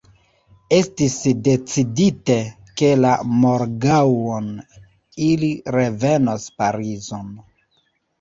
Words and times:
Estis 0.75 1.15
decidite, 1.47 2.37
ke 2.81 2.89
la 3.01 3.11
morgaŭon 3.43 4.47
ili 5.27 5.51
revenos 5.77 6.47
Parizon. 6.63 7.29